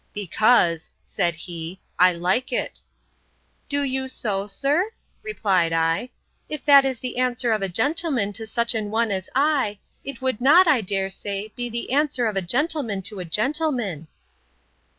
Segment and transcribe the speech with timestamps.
[0.13, 4.89] Because, said he—I like it.—Do you so, sir?
[5.21, 6.09] replied I:
[6.49, 10.19] if that is the answer of a gentleman to such an one as I, it
[10.19, 14.07] would not, I dare say, be the answer of a gentleman to a gentleman.